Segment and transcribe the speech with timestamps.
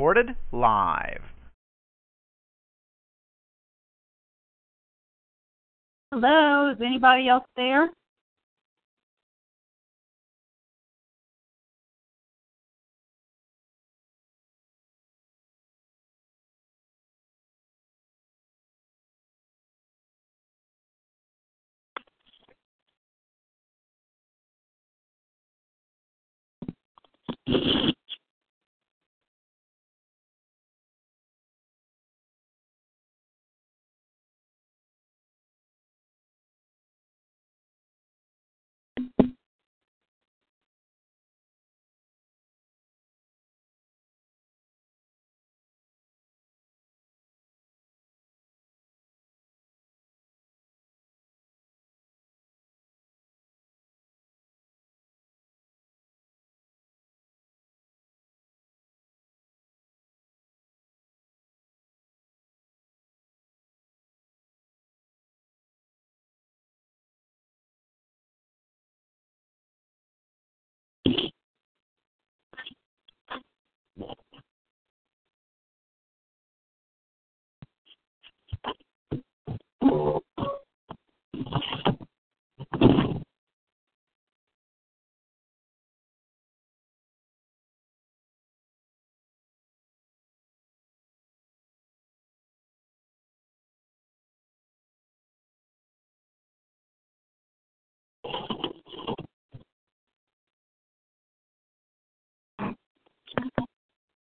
[0.00, 1.20] Recorded live.
[6.10, 7.90] Hello, is anybody else there?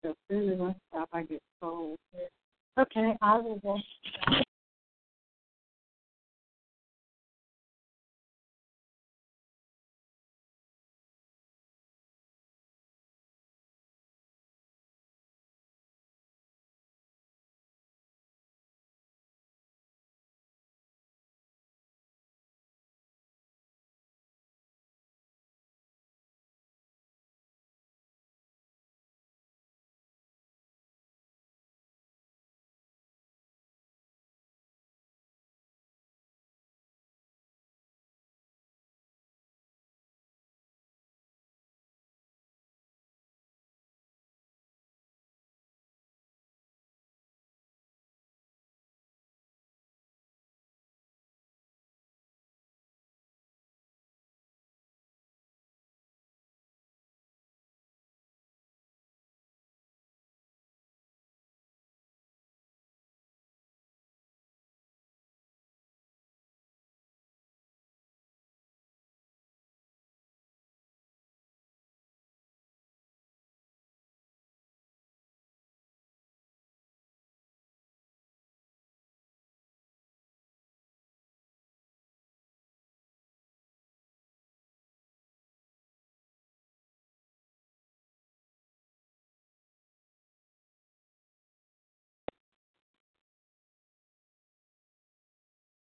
[0.03, 1.97] As soon as I stop, I get cold.
[2.79, 3.77] Okay, I will go.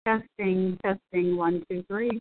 [0.09, 2.19] Testing, testing, one, two, three.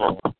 [0.00, 0.39] people